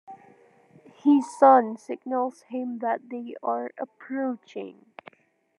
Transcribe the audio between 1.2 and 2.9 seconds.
son signals him